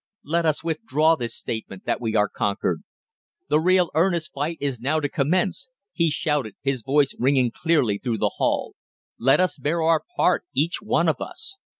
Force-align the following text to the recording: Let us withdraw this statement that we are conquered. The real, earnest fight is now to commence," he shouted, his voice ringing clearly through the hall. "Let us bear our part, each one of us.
Let 0.23 0.47
us 0.47 0.63
withdraw 0.63 1.15
this 1.15 1.35
statement 1.37 1.85
that 1.85 2.01
we 2.01 2.15
are 2.15 2.27
conquered. 2.27 2.81
The 3.49 3.59
real, 3.59 3.91
earnest 3.93 4.31
fight 4.33 4.57
is 4.59 4.79
now 4.79 4.99
to 4.99 5.07
commence," 5.07 5.67
he 5.93 6.09
shouted, 6.09 6.55
his 6.63 6.81
voice 6.81 7.13
ringing 7.19 7.51
clearly 7.51 7.99
through 7.99 8.17
the 8.17 8.31
hall. 8.37 8.73
"Let 9.19 9.39
us 9.39 9.59
bear 9.59 9.79
our 9.83 10.01
part, 10.17 10.43
each 10.55 10.81
one 10.81 11.07
of 11.07 11.17
us. 11.21 11.59